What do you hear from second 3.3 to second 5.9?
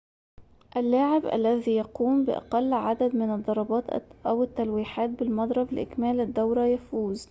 الضربات أو التلويحات بالمضرب